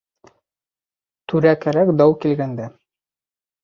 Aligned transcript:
Түрә 1.33 1.53
кәрәк 1.67 1.95
дау 2.03 2.19
килгәндә. 2.27 2.71